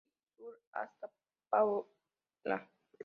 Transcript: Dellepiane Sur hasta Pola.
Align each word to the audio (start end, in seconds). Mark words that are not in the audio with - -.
Dellepiane 0.03 0.57
Sur 0.57 0.61
hasta 0.73 1.13
Pola. 1.51 2.67